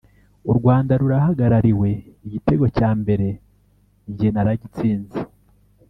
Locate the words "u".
0.49-0.53